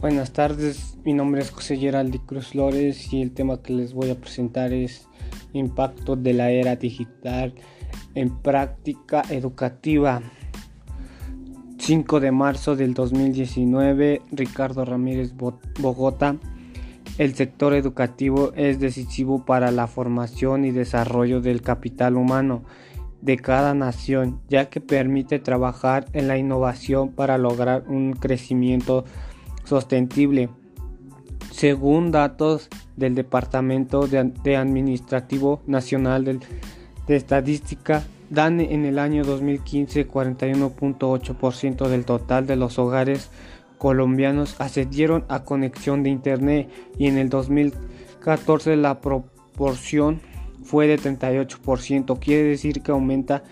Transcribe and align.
Buenas 0.00 0.32
tardes, 0.32 0.96
mi 1.04 1.12
nombre 1.12 1.40
es 1.40 1.50
José 1.50 1.76
Geraldi 1.76 2.20
Cruz 2.20 2.50
Flores 2.50 3.12
y 3.12 3.20
el 3.20 3.32
tema 3.32 3.60
que 3.60 3.72
les 3.72 3.94
voy 3.94 4.10
a 4.10 4.14
presentar 4.14 4.72
es 4.72 5.08
impacto 5.52 6.14
de 6.14 6.34
la 6.34 6.52
era 6.52 6.76
digital 6.76 7.52
en 8.14 8.30
práctica 8.38 9.24
educativa. 9.28 10.22
5 11.78 12.20
de 12.20 12.30
marzo 12.30 12.76
del 12.76 12.94
2019, 12.94 14.22
Ricardo 14.30 14.84
Ramírez 14.84 15.34
Bogotá. 15.80 16.36
El 17.18 17.34
sector 17.34 17.74
educativo 17.74 18.52
es 18.54 18.78
decisivo 18.78 19.44
para 19.44 19.72
la 19.72 19.88
formación 19.88 20.64
y 20.64 20.70
desarrollo 20.70 21.40
del 21.40 21.60
capital 21.60 22.16
humano 22.16 22.62
de 23.20 23.36
cada 23.36 23.74
nación, 23.74 24.40
ya 24.48 24.68
que 24.68 24.80
permite 24.80 25.40
trabajar 25.40 26.04
en 26.12 26.28
la 26.28 26.38
innovación 26.38 27.10
para 27.10 27.36
lograr 27.36 27.82
un 27.88 28.12
crecimiento 28.12 29.04
sostenible. 29.68 30.48
Según 31.50 32.10
datos 32.10 32.68
del 32.96 33.14
Departamento 33.14 34.06
de, 34.06 34.56
Administrativo 34.56 35.60
Nacional 35.66 36.24
de, 36.24 37.16
Estadística, 37.16 38.02
dan 38.30 38.60
en 38.60 38.84
el 38.84 38.98
año 38.98 39.24
2015 39.24 40.08
41.8% 40.08 41.88
del 41.88 42.04
total 42.04 42.46
de 42.46 42.56
los 42.56 42.78
hogares 42.78 43.30
colombianos 43.78 44.60
accedieron 44.60 45.24
a 45.28 45.44
conexión 45.44 46.02
de 46.02 46.10
Internet 46.10 46.68
y 46.98 47.06
en 47.06 47.16
el 47.16 47.30
2014 47.30 48.76
la 48.76 49.00
proporción 49.00 50.20
fue 50.64 50.86
de 50.86 50.98
38%, 50.98 52.18
quiere 52.18 52.48
decir 52.48 52.82
que 52.82 52.90
aumenta 52.90 53.44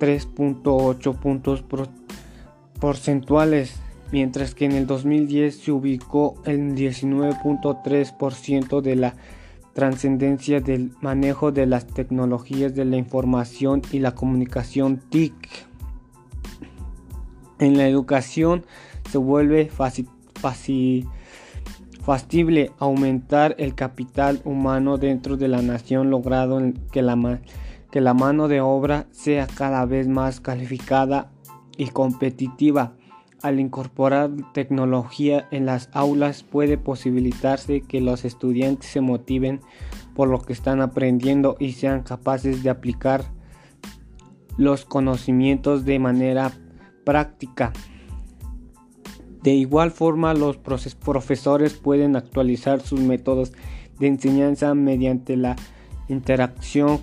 3.8 0.00 1.18
puntos 1.18 1.62
porcentuales 2.80 3.78
mientras 4.10 4.54
que 4.54 4.64
en 4.64 4.72
el 4.72 4.86
2010 4.86 5.56
se 5.56 5.72
ubicó 5.72 6.34
en 6.44 6.76
19.3% 6.76 8.80
de 8.80 8.96
la 8.96 9.14
trascendencia 9.74 10.60
del 10.60 10.92
manejo 11.00 11.52
de 11.52 11.66
las 11.66 11.86
tecnologías 11.86 12.74
de 12.74 12.84
la 12.84 12.96
información 12.96 13.82
y 13.92 14.00
la 14.00 14.14
comunicación 14.14 15.00
TIC. 15.08 15.34
En 17.60 17.76
la 17.76 17.86
educación 17.86 18.64
se 19.10 19.18
vuelve 19.18 19.70
factible 22.02 22.72
aumentar 22.78 23.54
el 23.58 23.74
capital 23.74 24.40
humano 24.44 24.96
dentro 24.96 25.36
de 25.36 25.48
la 25.48 25.60
nación 25.62 26.10
logrado 26.10 26.60
que 26.90 27.02
la 27.02 28.14
mano 28.14 28.48
de 28.48 28.60
obra 28.60 29.06
sea 29.10 29.46
cada 29.46 29.84
vez 29.86 30.08
más 30.08 30.40
calificada 30.40 31.30
y 31.76 31.88
competitiva 31.88 32.97
al 33.42 33.60
incorporar 33.60 34.30
tecnología 34.52 35.46
en 35.50 35.66
las 35.66 35.88
aulas 35.92 36.42
puede 36.42 36.78
posibilitarse 36.78 37.82
que 37.82 38.00
los 38.00 38.24
estudiantes 38.24 38.90
se 38.90 39.00
motiven 39.00 39.60
por 40.14 40.28
lo 40.28 40.40
que 40.40 40.52
están 40.52 40.80
aprendiendo 40.80 41.56
y 41.58 41.72
sean 41.72 42.02
capaces 42.02 42.62
de 42.62 42.70
aplicar 42.70 43.24
los 44.56 44.84
conocimientos 44.84 45.84
de 45.84 45.98
manera 45.98 46.52
práctica. 47.04 47.72
De 49.42 49.54
igual 49.54 49.92
forma, 49.92 50.34
los 50.34 50.56
profesores 50.58 51.74
pueden 51.74 52.16
actualizar 52.16 52.80
sus 52.80 53.00
métodos 53.00 53.52
de 54.00 54.08
enseñanza 54.08 54.74
mediante 54.74 55.36
la 55.36 55.54
interacción 56.08 56.98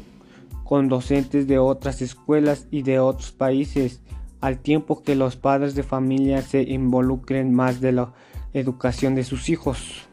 con 0.65 0.89
docentes 0.89 1.47
de 1.47 1.59
otras 1.59 2.01
escuelas 2.01 2.67
y 2.71 2.81
de 2.81 2.99
otros 2.99 3.31
países 3.31 4.01
al 4.45 4.59
tiempo 4.59 5.01
que 5.01 5.15
los 5.15 5.35
padres 5.35 5.73
de 5.73 5.81
familia 5.81 6.43
se 6.43 6.61
involucren 6.61 7.51
más 7.51 7.81
de 7.81 7.91
la 7.93 8.13
educación 8.53 9.15
de 9.15 9.23
sus 9.23 9.49
hijos. 9.49 10.07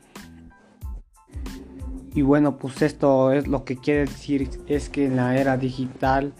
Y 2.14 2.22
bueno, 2.22 2.56
pues 2.56 2.80
esto 2.80 3.32
es 3.32 3.46
lo 3.46 3.64
que 3.64 3.76
quiere 3.76 4.00
decir 4.06 4.48
es 4.66 4.88
que 4.88 5.04
en 5.04 5.16
la 5.16 5.36
era 5.36 5.58
digital 5.58 6.32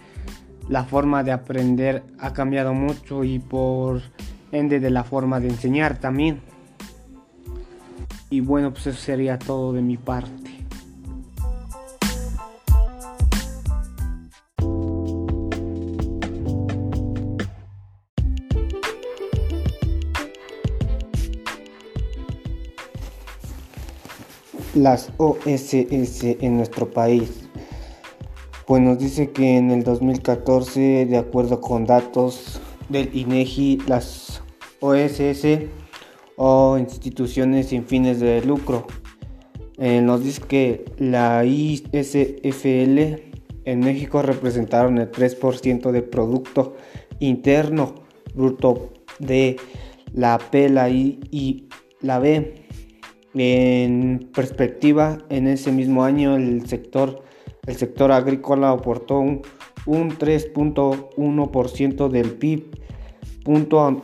la 0.71 0.85
forma 0.85 1.23
de 1.23 1.33
aprender 1.33 2.03
ha 2.19 2.33
cambiado 2.33 2.73
mucho 2.73 3.25
y 3.25 3.39
por 3.39 4.01
ende 4.53 4.81
de 4.81 4.91
la 4.91 5.05
forma 5.05 5.39
de 5.39 5.49
enseñar 5.49 5.99
también. 5.99 6.41
Y 8.31 8.41
bueno, 8.41 8.73
pues 8.73 8.87
eso 8.87 8.99
sería 8.99 9.39
todo 9.39 9.75
de 9.75 9.83
mi 9.83 9.99
parte. 9.99 10.62
Las 24.75 25.13
OSS 25.19 26.25
en 26.41 26.57
nuestro 26.57 26.91
país. 26.91 27.49
Pues 28.67 28.83
nos 28.83 28.99
dice 28.99 29.31
que 29.31 29.57
en 29.57 29.71
el 29.71 29.83
2014, 29.83 31.07
de 31.07 31.19
acuerdo 31.19 31.61
con 31.61 31.85
datos 31.85 32.61
del 32.89 33.15
INEGI, 33.15 33.83
las 33.87 34.43
OSS 34.81 35.67
o 36.37 36.79
instituciones 36.79 37.69
sin 37.69 37.85
fines 37.85 38.21
de 38.21 38.43
lucro, 38.43 38.87
eh, 39.79 40.01
nos 40.01 40.23
dice 40.23 40.43
que 40.43 40.85
la 40.99 41.45
ISFL 41.45 42.99
en 43.65 43.81
México 43.81 44.23
representaron 44.23 44.99
el 44.99 45.11
3% 45.11 45.91
del 45.91 46.05
Producto 46.05 46.77
Interno 47.21 47.95
Bruto 48.35 48.93
de 49.19 49.57
la 50.15 50.39
P, 50.39 50.69
la 50.69 50.89
I 50.89 51.21
y 51.31 51.69
la 52.01 52.19
B 52.19 52.62
en 53.35 54.31
perspectiva, 54.35 55.19
en 55.31 55.47
ese 55.47 55.73
mismo 55.73 56.05
año 56.05 56.37
el 56.37 56.67
sector, 56.67 57.23
el 57.67 57.77
sector 57.77 58.13
agrícola 58.13 58.71
aportó 58.71 59.19
un, 59.19 59.43
3.1% 59.87 62.09
del 62.09 62.33
PIB, 62.33 62.67
punto 63.45 64.03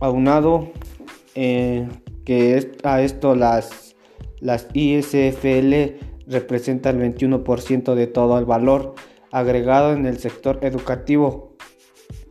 aunado 0.00 0.72
eh, 1.34 1.88
que 2.24 2.72
a 2.82 3.02
esto 3.02 3.34
las, 3.34 3.94
las 4.40 4.68
ISFL 4.72 5.98
representan 6.26 7.02
el 7.02 7.14
21% 7.14 7.94
de 7.94 8.06
todo 8.06 8.38
el 8.38 8.44
valor 8.44 8.94
agregado 9.30 9.92
en 9.92 10.06
el 10.06 10.18
sector 10.18 10.60
educativo, 10.62 11.56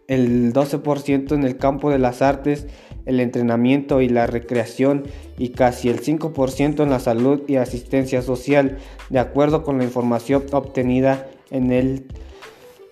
el 0.07 0.53
12% 0.53 1.33
en 1.33 1.43
el 1.43 1.57
campo 1.57 1.89
de 1.89 1.99
las 1.99 2.21
artes 2.21 2.67
el 3.05 3.19
entrenamiento 3.19 4.01
y 4.01 4.09
la 4.09 4.27
recreación 4.27 5.03
y 5.37 5.49
casi 5.49 5.89
el 5.89 6.01
5% 6.01 6.83
en 6.83 6.89
la 6.89 6.99
salud 6.99 7.41
y 7.47 7.55
asistencia 7.55 8.21
social, 8.21 8.77
de 9.09 9.19
acuerdo 9.19 9.63
con 9.63 9.77
la 9.77 9.83
información 9.83 10.45
obtenida 10.51 11.27
en 11.49 11.71
el, 11.71 12.05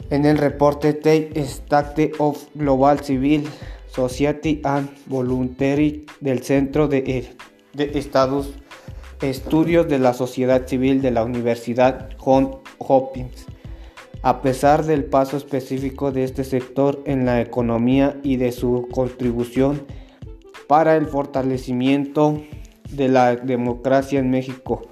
en 0.09 0.25
el 0.25 0.37
reporte 0.37 0.99
State 1.35 2.11
of 2.17 2.45
Global 2.55 2.99
Civil 2.99 3.47
Society 3.87 4.61
and 4.63 4.89
Voluntary 5.07 6.05
del 6.19 6.43
Centro 6.43 6.87
de, 6.87 7.27
de 7.73 7.91
Estados 7.95 8.53
Estudios 9.21 9.89
de 9.89 9.99
la 9.99 10.13
Sociedad 10.13 10.65
Civil 10.65 11.01
de 11.01 11.11
la 11.11 11.23
Universidad 11.23 12.09
Johns 12.17 12.57
Hopkins. 12.77 13.45
A 14.21 14.41
pesar 14.41 14.85
del 14.85 15.05
paso 15.05 15.37
específico 15.37 16.11
de 16.11 16.23
este 16.23 16.43
sector 16.43 17.01
en 17.05 17.25
la 17.25 17.41
economía 17.41 18.17
y 18.23 18.37
de 18.37 18.51
su 18.51 18.87
contribución 18.91 19.85
para 20.69 20.95
el 20.95 21.07
fortalecimiento 21.07 22.39
de 22.91 23.07
la 23.07 23.35
democracia 23.35 24.19
en 24.19 24.29
México, 24.29 24.83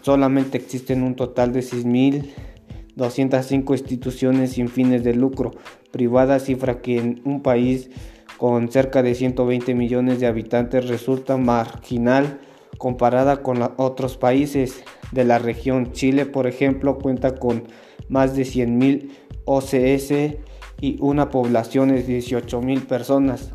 solamente 0.00 0.56
existen 0.56 1.02
un 1.02 1.16
total 1.16 1.52
de 1.52 1.60
6.205 1.60 3.72
instituciones 3.72 4.52
sin 4.52 4.70
fines 4.70 5.04
de 5.04 5.12
lucro 5.12 5.50
privadas, 5.90 6.44
cifra 6.44 6.80
que 6.80 6.96
en 6.96 7.20
un 7.26 7.42
país 7.42 7.90
con 8.38 8.72
cerca 8.72 9.02
de 9.02 9.14
120 9.14 9.74
millones 9.74 10.18
de 10.18 10.28
habitantes 10.28 10.88
resulta 10.88 11.36
marginal 11.36 12.40
comparada 12.78 13.42
con 13.42 13.58
otros 13.76 14.16
países 14.16 14.82
de 15.12 15.26
la 15.26 15.38
región. 15.38 15.92
Chile, 15.92 16.24
por 16.24 16.46
ejemplo, 16.46 16.96
cuenta 16.96 17.34
con 17.34 17.64
más 18.08 18.34
de 18.34 18.44
100.000 18.44 19.10
OCS 19.44 20.38
y 20.80 20.96
una 21.00 21.28
población 21.28 21.90
de 21.90 22.06
18.000 22.06 22.86
personas. 22.86 23.52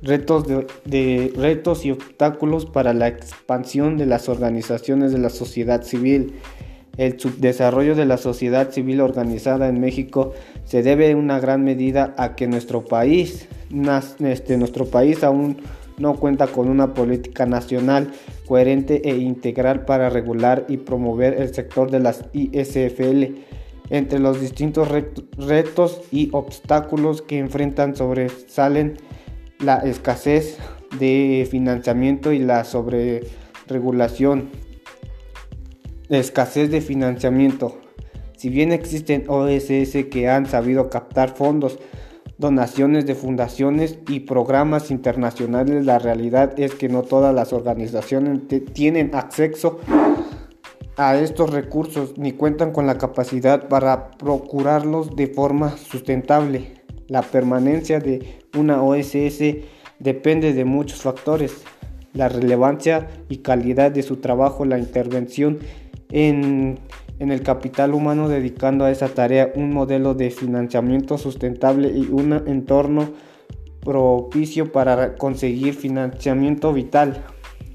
Retos, 0.00 0.44
de, 0.84 1.32
retos 1.34 1.84
y 1.84 1.90
obstáculos 1.90 2.66
para 2.66 2.92
la 2.92 3.08
expansión 3.08 3.96
de 3.96 4.06
las 4.06 4.28
organizaciones 4.28 5.12
de 5.12 5.18
la 5.18 5.28
sociedad 5.28 5.82
civil. 5.82 6.34
El 6.96 7.18
subdesarrollo 7.18 7.94
de 7.94 8.06
la 8.06 8.16
sociedad 8.16 8.70
civil 8.70 9.00
organizada 9.00 9.68
en 9.68 9.80
México 9.80 10.34
se 10.64 10.82
debe 10.82 11.10
en 11.10 11.18
una 11.18 11.40
gran 11.40 11.64
medida 11.64 12.14
a 12.16 12.36
que 12.36 12.46
nuestro 12.46 12.84
país, 12.84 13.48
este, 14.20 14.56
nuestro 14.56 14.86
país 14.86 15.24
aún 15.24 15.58
no 15.98 16.14
cuenta 16.14 16.46
con 16.46 16.68
una 16.68 16.94
política 16.94 17.46
nacional 17.46 18.12
coherente 18.46 19.08
e 19.08 19.16
integral 19.16 19.84
para 19.84 20.10
regular 20.10 20.64
y 20.68 20.78
promover 20.78 21.40
el 21.40 21.52
sector 21.52 21.90
de 21.90 22.00
las 22.00 22.24
ISFL. 22.32 23.36
Entre 23.90 24.18
los 24.18 24.40
distintos 24.40 24.88
retos 25.36 26.02
y 26.10 26.28
obstáculos 26.32 27.22
que 27.22 27.38
enfrentan 27.38 27.96
sobresalen 27.96 28.98
la 29.60 29.76
escasez 29.78 30.58
de 30.98 31.46
financiamiento 31.50 32.32
y 32.32 32.38
la 32.38 32.64
sobreregulación. 32.64 34.50
La 36.08 36.18
escasez 36.18 36.70
de 36.70 36.80
financiamiento. 36.80 37.78
Si 38.36 38.48
bien 38.48 38.72
existen 38.72 39.24
OSS 39.28 40.06
que 40.10 40.28
han 40.28 40.46
sabido 40.46 40.88
captar 40.90 41.34
fondos, 41.34 41.78
donaciones 42.38 43.04
de 43.04 43.16
fundaciones 43.16 43.98
y 44.08 44.20
programas 44.20 44.92
internacionales, 44.92 45.84
la 45.84 45.98
realidad 45.98 46.58
es 46.58 46.74
que 46.74 46.88
no 46.88 47.02
todas 47.02 47.34
las 47.34 47.52
organizaciones 47.52 48.42
tienen 48.72 49.14
acceso 49.14 49.80
a 50.96 51.16
estos 51.16 51.50
recursos 51.50 52.16
ni 52.16 52.32
cuentan 52.32 52.72
con 52.72 52.86
la 52.86 52.96
capacidad 52.96 53.68
para 53.68 54.12
procurarlos 54.12 55.16
de 55.16 55.26
forma 55.26 55.76
sustentable. 55.76 56.77
La 57.08 57.22
permanencia 57.22 58.00
de 58.00 58.38
una 58.56 58.82
OSS 58.82 59.40
depende 59.98 60.52
de 60.52 60.64
muchos 60.64 61.00
factores, 61.00 61.64
la 62.12 62.28
relevancia 62.28 63.08
y 63.28 63.38
calidad 63.38 63.90
de 63.90 64.02
su 64.02 64.16
trabajo, 64.16 64.64
la 64.64 64.78
intervención 64.78 65.58
en, 66.10 66.78
el 67.18 67.42
capital 67.42 67.94
humano 67.94 68.28
dedicando 68.28 68.84
a 68.84 68.90
esa 68.90 69.08
tarea 69.08 69.52
un 69.56 69.72
modelo 69.72 70.14
de 70.14 70.30
financiamiento 70.30 71.18
sustentable 71.18 71.88
y 71.88 72.08
un 72.12 72.32
entorno 72.46 73.10
propicio 73.80 74.70
para 74.70 75.16
conseguir 75.16 75.74
financiamiento 75.74 76.72
vital. 76.72 77.24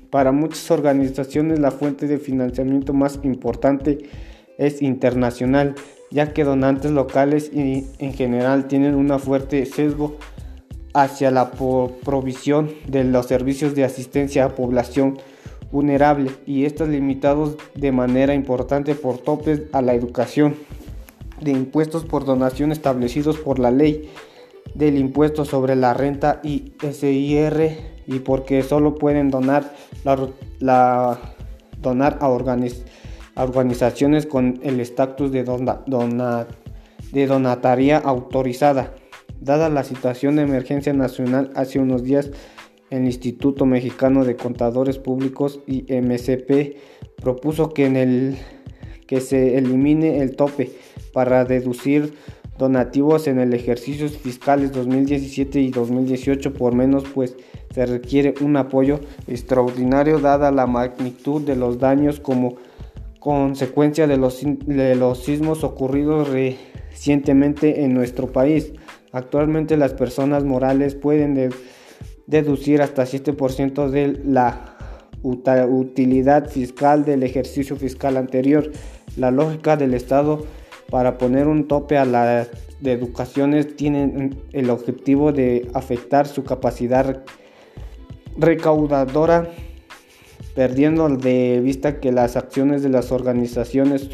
Para 0.09 0.31
muchas 0.31 0.69
organizaciones 0.69 1.59
la 1.59 1.71
fuente 1.71 2.07
de 2.07 2.19
financiamiento 2.19 2.93
más 2.93 3.19
importante 3.23 4.09
es 4.57 4.81
internacional, 4.81 5.75
ya 6.13 6.31
que 6.31 6.43
donantes 6.43 6.91
locales 6.91 7.51
y 7.51 7.87
en 7.97 8.13
general 8.13 8.67
tienen 8.67 8.93
un 8.93 9.19
fuerte 9.19 9.65
sesgo 9.65 10.15
hacia 10.93 11.31
la 11.31 11.51
provisión 11.51 12.69
de 12.87 13.03
los 13.03 13.25
servicios 13.25 13.73
de 13.73 13.83
asistencia 13.83 14.45
a 14.45 14.55
población 14.55 15.17
vulnerable 15.71 16.29
y 16.45 16.65
estos 16.65 16.87
limitados 16.87 17.57
de 17.73 17.91
manera 17.91 18.35
importante 18.35 18.93
por 18.93 19.17
topes 19.17 19.63
a 19.73 19.81
la 19.81 19.95
educación 19.95 20.55
de 21.41 21.49
impuestos 21.49 22.05
por 22.05 22.25
donación 22.25 22.71
establecidos 22.71 23.37
por 23.37 23.57
la 23.57 23.71
ley 23.71 24.11
del 24.75 24.99
impuesto 24.99 25.45
sobre 25.45 25.75
la 25.75 25.95
renta 25.95 26.41
y 26.43 26.73
SIR 26.79 27.75
y 28.05 28.19
porque 28.19 28.61
solo 28.61 28.95
pueden 28.95 29.31
donar 29.31 29.73
la, 30.03 31.17
donar 31.81 32.19
a, 32.21 32.27
organizaciones 32.29 32.85
con 34.29 34.59
el 34.63 34.79
estatus 34.79 35.31
de, 35.31 35.43
de 37.11 37.27
donataria 37.27 37.97
autorizada. 37.97 38.93
Dada 39.39 39.69
la 39.69 39.83
situación 39.83 40.35
de 40.35 40.43
emergencia 40.43 40.93
nacional 40.93 41.51
hace 41.55 41.79
unos 41.79 42.03
días, 42.03 42.31
el 42.89 43.05
Instituto 43.05 43.65
Mexicano 43.65 44.23
de 44.23 44.35
Contadores 44.35 44.99
Públicos 44.99 45.59
y 45.67 45.83
MCP 45.91 46.77
propuso 47.21 47.69
que, 47.73 47.85
en 47.85 47.95
el, 47.95 48.37
que 49.07 49.19
se 49.19 49.57
elimine 49.57 50.21
el 50.21 50.35
tope 50.35 50.71
para 51.11 51.43
deducir 51.43 52.13
donativos 52.57 53.27
en 53.27 53.39
el 53.39 53.53
ejercicio 53.53 54.07
fiscales 54.09 54.71
2017 54.71 55.59
y 55.59 55.71
2018 55.71 56.53
por 56.53 56.75
menos 56.75 57.03
pues 57.13 57.35
se 57.73 57.85
requiere 57.85 58.35
un 58.41 58.57
apoyo 58.57 58.99
extraordinario 59.27 60.19
dada 60.19 60.51
la 60.51 60.67
magnitud 60.67 61.41
de 61.41 61.55
los 61.55 61.79
daños 61.79 62.19
como 62.19 62.55
consecuencia 63.23 64.05
de 64.05 64.17
los, 64.17 64.41
de 64.43 64.95
los 64.95 65.23
sismos 65.23 65.63
ocurridos 65.63 66.27
recientemente 66.29 67.85
en 67.85 67.93
nuestro 67.93 68.27
país. 68.27 68.73
Actualmente 69.13 69.77
las 69.77 69.93
personas 69.93 70.43
morales 70.43 70.93
pueden 70.93 71.53
deducir 72.27 72.81
hasta 72.81 73.03
7% 73.03 73.89
de 73.89 74.19
la 74.25 74.75
utilidad 75.23 76.49
fiscal 76.49 77.05
del 77.05 77.23
ejercicio 77.23 77.77
fiscal 77.77 78.17
anterior. 78.17 78.69
La 79.15 79.31
lógica 79.31 79.77
del 79.77 79.93
Estado 79.93 80.45
para 80.89 81.17
poner 81.17 81.47
un 81.47 81.69
tope 81.69 81.97
a 81.97 82.03
las 82.03 82.49
deducaciones 82.81 83.77
tiene 83.77 84.31
el 84.51 84.69
objetivo 84.69 85.31
de 85.31 85.69
afectar 85.73 86.27
su 86.27 86.43
capacidad 86.43 87.23
recaudadora, 88.37 89.49
perdiendo 90.55 91.09
de 91.09 91.59
vista 91.63 91.99
que 91.99 92.11
las 92.11 92.35
acciones 92.35 92.83
de 92.83 92.89
las 92.89 93.11
organizaciones 93.11 94.09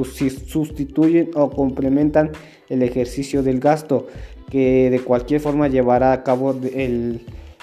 sustituyen 0.47 1.31
o 1.35 1.49
complementan 1.49 2.31
el 2.69 2.83
ejercicio 2.83 3.43
del 3.43 3.59
gasto 3.59 4.07
que 4.49 4.89
de 4.89 4.99
cualquier 4.99 5.41
forma 5.41 5.67
llevará 5.67 6.11
a 6.11 6.23
cabo 6.23 6.55
el, 6.73 7.21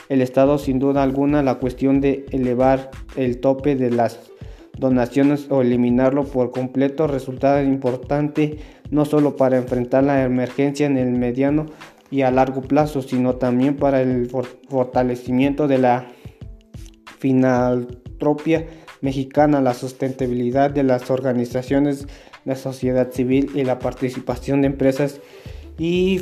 Estado 0.09 0.57
sin 0.59 0.79
duda 0.79 1.03
alguna 1.03 1.43
la 1.43 1.57
cuestión 1.57 2.01
de 2.01 2.27
elevar 2.31 2.93
el 3.17 3.39
tope 3.41 3.75
de 3.75 3.91
las 3.91 4.21
donaciones 4.79 5.51
o 5.51 5.63
eliminarlo 5.63 6.25
por 6.25 6.53
completo 6.53 7.09
resultará 7.09 7.65
importante 7.65 8.59
no 8.91 9.05
solo 9.05 9.35
para 9.35 9.57
enfrentar 9.57 10.05
la 10.05 10.23
emergencia 10.23 10.87
en 10.87 10.97
el 10.97 11.11
mediano 11.11 11.67
y 12.09 12.23
a 12.23 12.31
largo 12.31 12.63
plazo, 12.63 13.03
sino 13.03 13.35
también 13.35 13.77
para 13.77 14.01
el 14.01 14.31
fortalecimiento 14.69 15.67
de 15.67 15.79
la 15.79 16.07
finaltropia 17.19 18.67
mexicana, 19.01 19.61
la 19.61 19.75
sustentabilidad 19.75 20.71
de 20.71 20.83
las 20.83 21.11
organizaciones 21.11 22.07
de 22.45 22.57
sociedad 22.57 23.11
civil 23.13 23.51
y 23.55 23.65
la 23.65 23.79
participación 23.79 24.63
de 24.63 24.69
empresas 24.69 25.21
y 25.79 26.21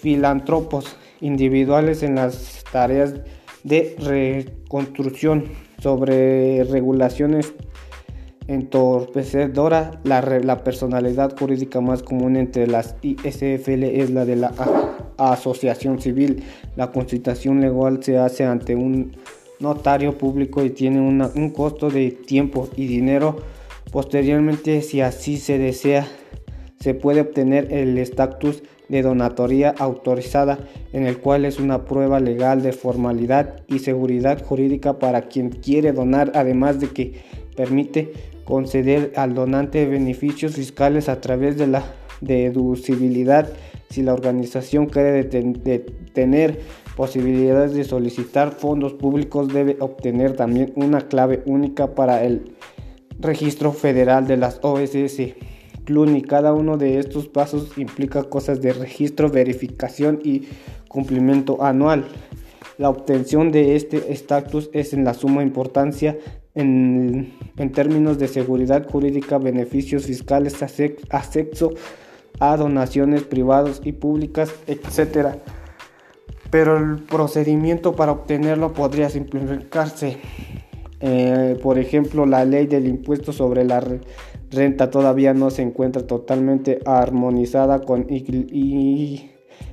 filántropos 0.00 0.96
individuales 1.20 2.02
en 2.02 2.16
las 2.16 2.64
tareas 2.72 3.14
de 3.64 3.96
reconstrucción 3.98 5.44
sobre 5.78 6.64
regulaciones 6.64 7.54
entorpecedora. 8.48 10.00
La, 10.04 10.20
la 10.20 10.64
personalidad 10.64 11.36
jurídica 11.38 11.80
más 11.80 12.02
común 12.02 12.36
entre 12.36 12.66
las 12.66 12.96
ISFL 13.02 13.84
es 13.84 14.10
la 14.10 14.24
de 14.24 14.36
la 14.36 14.52
asociación 15.16 16.00
civil. 16.00 16.42
La 16.76 16.90
constitución 16.90 17.60
legal 17.60 18.02
se 18.02 18.18
hace 18.18 18.44
ante 18.44 18.74
un 18.74 19.16
notario 19.62 20.18
público 20.18 20.64
y 20.64 20.70
tiene 20.70 21.00
un 21.00 21.50
costo 21.50 21.88
de 21.88 22.10
tiempo 22.10 22.68
y 22.76 22.86
dinero. 22.86 23.36
Posteriormente, 23.90 24.82
si 24.82 25.00
así 25.00 25.38
se 25.38 25.58
desea, 25.58 26.06
se 26.80 26.94
puede 26.94 27.20
obtener 27.20 27.72
el 27.72 27.96
estatus 27.96 28.62
de 28.88 29.02
donatoría 29.02 29.74
autorizada, 29.78 30.58
en 30.92 31.06
el 31.06 31.18
cual 31.18 31.44
es 31.44 31.58
una 31.58 31.84
prueba 31.84 32.20
legal 32.20 32.62
de 32.62 32.72
formalidad 32.72 33.62
y 33.68 33.78
seguridad 33.78 34.44
jurídica 34.44 34.98
para 34.98 35.22
quien 35.22 35.50
quiere 35.50 35.92
donar, 35.92 36.32
además 36.34 36.80
de 36.80 36.88
que 36.88 37.22
permite 37.56 38.12
conceder 38.44 39.12
al 39.16 39.34
donante 39.34 39.86
beneficios 39.86 40.56
fiscales 40.56 41.08
a 41.08 41.20
través 41.20 41.56
de 41.56 41.68
la 41.68 41.84
deducibilidad 42.20 43.48
si 43.88 44.02
la 44.02 44.14
organización 44.14 44.86
quiere 44.86 45.24
tener 45.24 46.60
posibilidades 46.96 47.74
de 47.74 47.84
solicitar 47.84 48.52
fondos 48.52 48.92
públicos 48.92 49.48
debe 49.48 49.76
obtener 49.80 50.36
también 50.36 50.72
una 50.76 51.02
clave 51.02 51.42
única 51.46 51.94
para 51.94 52.24
el 52.24 52.54
registro 53.18 53.72
federal 53.72 54.26
de 54.26 54.36
las 54.36 54.58
OSS. 54.62 55.34
CLUNY. 55.84 56.22
Cada 56.22 56.52
uno 56.52 56.76
de 56.76 56.98
estos 56.98 57.26
pasos 57.26 57.76
implica 57.76 58.22
cosas 58.24 58.62
de 58.62 58.72
registro, 58.72 59.30
verificación 59.30 60.20
y 60.22 60.48
cumplimiento 60.88 61.62
anual. 61.64 62.04
La 62.78 62.88
obtención 62.88 63.50
de 63.50 63.76
este 63.76 64.12
estatus 64.12 64.70
es 64.72 64.92
en 64.92 65.04
la 65.04 65.14
suma 65.14 65.42
importancia 65.42 66.18
en, 66.54 67.32
términos 67.74 68.18
de 68.18 68.28
seguridad 68.28 68.88
jurídica, 68.88 69.38
beneficios 69.38 70.04
fiscales, 70.04 70.62
acceso 70.62 71.72
a 72.40 72.56
donaciones 72.56 73.22
privadas 73.22 73.80
y 73.84 73.92
públicas, 73.92 74.52
etc. 74.66 75.36
Pero 76.52 76.76
el 76.76 76.98
procedimiento 76.98 77.96
para 77.96 78.12
obtenerlo 78.12 78.74
podría 78.74 79.08
simplificarse. 79.08 80.18
Eh, 81.00 81.58
por 81.62 81.78
ejemplo, 81.78 82.26
la 82.26 82.44
ley 82.44 82.66
del 82.66 82.86
impuesto 82.86 83.32
sobre 83.32 83.64
la 83.64 83.82
renta 84.50 84.90
todavía 84.90 85.32
no 85.32 85.50
se 85.50 85.62
encuentra 85.62 86.06
totalmente 86.06 86.80
armonizada 86.84 87.80
con 87.80 88.06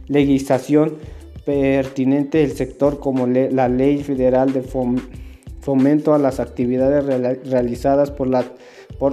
legislación 0.07 0.95
pertinente 1.45 2.37
del 2.37 2.53
sector 2.53 3.01
como 3.01 3.27
la 3.27 3.67
ley 3.67 4.01
federal 4.01 4.53
de 4.53 4.63
fomento 5.59 6.13
a 6.13 6.17
las 6.17 6.39
actividades 6.39 7.03
realizadas 7.43 8.09
por 8.09 8.29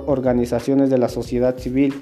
organizaciones 0.07 0.89
de 0.89 0.99
la 0.99 1.09
sociedad 1.09 1.59
civil. 1.59 1.95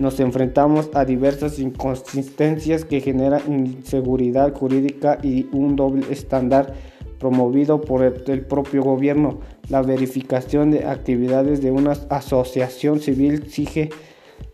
Nos 0.00 0.18
enfrentamos 0.18 0.88
a 0.94 1.04
diversas 1.04 1.58
inconsistencias 1.58 2.86
que 2.86 3.02
generan 3.02 3.42
inseguridad 3.52 4.54
jurídica 4.54 5.18
y 5.22 5.46
un 5.52 5.76
doble 5.76 6.06
estándar 6.10 6.72
promovido 7.18 7.82
por 7.82 8.02
el, 8.02 8.46
propio 8.46 8.82
gobierno. 8.82 9.40
La 9.68 9.82
verificación 9.82 10.70
de 10.70 10.86
actividades 10.86 11.60
de 11.60 11.70
una 11.70 11.92
asociación 12.08 13.00
civil 13.00 13.50
sigue 13.50 13.90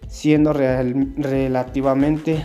siendo 0.09 0.53
relativamente 0.53 2.45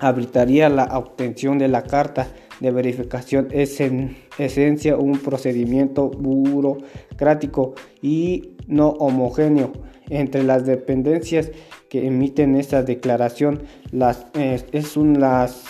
habilitaría 0.00 0.68
la 0.68 0.98
obtención 0.98 1.56
de 1.58 1.68
la 1.68 1.84
carta 1.84 2.26
de 2.58 2.72
verificación 2.72 3.46
es 3.52 3.80
en 3.80 4.16
esencia 4.38 4.96
un 4.96 5.18
procedimiento 5.18 6.08
burocrático 6.08 7.74
y 8.02 8.56
no 8.66 8.88
homogéneo 8.88 9.70
entre 10.12 10.42
las 10.42 10.66
dependencias 10.66 11.50
que 11.88 12.06
emiten 12.06 12.54
esta 12.54 12.82
declaración. 12.82 13.62
Las, 13.90 14.26
es 14.34 14.96
un, 14.96 15.20
las 15.20 15.64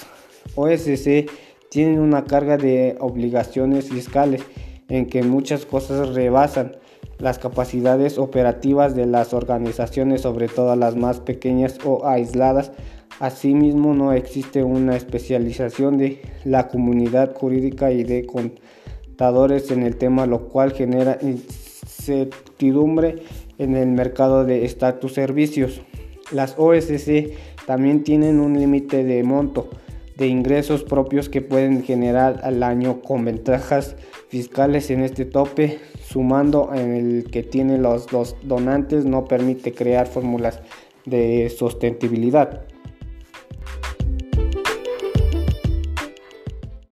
OSC 0.56 1.30
tienen 1.70 2.00
una 2.00 2.24
carga 2.24 2.56
de 2.56 2.96
obligaciones 3.00 3.88
fiscales 3.88 4.42
en 4.88 5.06
que 5.06 5.22
muchas 5.22 5.64
cosas 5.64 6.14
rebasan 6.14 6.76
las 7.18 7.38
capacidades 7.38 8.18
operativas 8.18 8.96
de 8.96 9.06
las 9.06 9.32
organizaciones, 9.32 10.22
sobre 10.22 10.48
todo 10.48 10.74
las 10.74 10.96
más 10.96 11.20
pequeñas 11.20 11.78
o 11.84 12.06
aisladas. 12.06 12.72
Asimismo, 13.20 13.94
no 13.94 14.12
existe 14.12 14.64
una 14.64 14.96
especialización 14.96 15.98
de 15.98 16.20
la 16.44 16.66
comunidad 16.66 17.32
jurídica 17.34 17.92
y 17.92 18.02
de 18.02 18.26
contadores 18.26 19.70
en 19.70 19.84
el 19.84 19.96
tema, 19.96 20.26
lo 20.26 20.48
cual 20.48 20.72
genera 20.72 21.18
incertidumbre 21.22 23.22
en 23.58 23.76
el 23.76 23.88
mercado 23.88 24.44
de 24.44 24.64
estatus 24.64 25.14
servicios. 25.14 25.82
Las 26.30 26.54
OSC 26.58 27.32
también 27.66 28.04
tienen 28.04 28.40
un 28.40 28.58
límite 28.58 29.04
de 29.04 29.22
monto 29.22 29.68
de 30.16 30.26
ingresos 30.26 30.84
propios 30.84 31.28
que 31.28 31.40
pueden 31.40 31.82
generar 31.82 32.40
al 32.42 32.62
año 32.62 33.00
con 33.00 33.24
ventajas 33.24 33.96
fiscales 34.28 34.90
en 34.90 35.00
este 35.00 35.24
tope, 35.24 35.78
sumando 36.02 36.70
en 36.74 36.94
el 36.94 37.30
que 37.30 37.42
tienen 37.42 37.82
los, 37.82 38.12
los 38.12 38.36
donantes, 38.42 39.04
no 39.04 39.24
permite 39.24 39.72
crear 39.72 40.06
fórmulas 40.06 40.60
de 41.06 41.50
sostenibilidad. 41.50 42.62